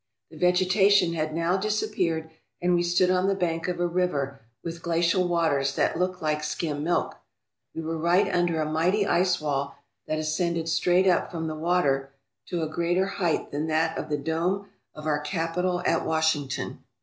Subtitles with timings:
[0.31, 4.81] The vegetation had now disappeared and we stood on the bank of a river with
[4.81, 7.19] glacial waters that looked like skim milk.
[7.75, 9.75] We were right under a mighty ice wall
[10.07, 12.09] that ascended straight up from, the water
[12.47, 16.83] to a greater height than that of the dome of our Capitol at Washington.